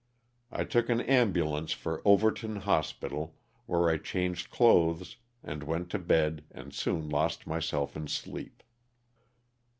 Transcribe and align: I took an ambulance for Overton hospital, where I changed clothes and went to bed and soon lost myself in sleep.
I 0.51 0.63
took 0.63 0.89
an 0.89 0.99
ambulance 1.01 1.73
for 1.73 2.01
Overton 2.05 2.55
hospital, 2.61 3.35
where 3.67 3.87
I 3.87 3.97
changed 3.97 4.49
clothes 4.49 5.17
and 5.43 5.61
went 5.61 5.91
to 5.91 5.99
bed 5.99 6.43
and 6.49 6.73
soon 6.73 7.07
lost 7.07 7.45
myself 7.45 7.95
in 7.95 8.07
sleep. 8.07 8.63